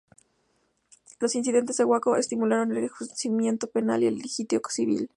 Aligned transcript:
Los 1.19 1.35
incidentes 1.35 1.79
en 1.79 1.85
Waco 1.85 2.15
estimularon 2.15 2.71
el 2.71 2.85
enjuiciamiento 2.85 3.67
penal 3.69 4.01
y 4.01 4.07
el 4.07 4.15
litigio 4.17 4.59
civil. 4.67 5.09